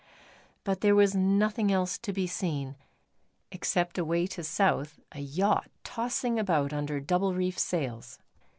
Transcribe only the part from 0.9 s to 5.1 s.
was nothing else to be seen, except away to south